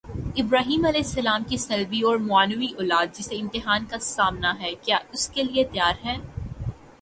ابراہیمؑ 0.35 0.89
کی 1.49 1.57
صلبی 1.57 2.01
اور 2.01 2.17
معنوی 2.17 2.67
اولاد، 2.77 3.13
جسے 3.13 3.35
امتحان 3.35 3.85
کا 3.85 3.99
سامنا 3.99 4.53
ہے، 4.59 4.73
کیا 4.81 4.97
اس 5.13 5.29
کے 5.29 5.43
لیے 5.43 5.63
تیار 5.63 6.05
ہے؟ 6.05 6.17